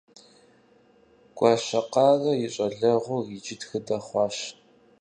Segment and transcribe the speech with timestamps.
[1.37, 4.37] Гуащэкъарэ и щӀалэгъуэр иджы тхыдэ хъужащ.